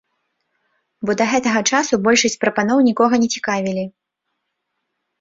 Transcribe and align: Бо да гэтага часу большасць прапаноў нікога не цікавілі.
Бо 1.09 1.15
да 1.19 1.27
гэтага 1.33 1.59
часу 1.71 1.93
большасць 2.09 2.39
прапаноў 2.47 2.85
нікога 2.91 3.23
не 3.27 3.33
цікавілі. 3.39 3.89